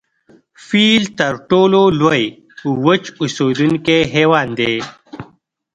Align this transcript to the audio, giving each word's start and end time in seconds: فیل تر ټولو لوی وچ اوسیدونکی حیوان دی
فیل 0.65 1.03
تر 1.19 1.33
ټولو 1.49 1.81
لوی 1.99 2.23
وچ 2.85 3.03
اوسیدونکی 3.21 3.99
حیوان 4.15 4.47
دی 4.59 4.73